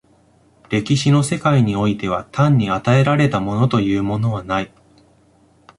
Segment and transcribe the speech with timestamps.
[0.71, 4.73] 歴史の世界においては単に与えられたものというものはない。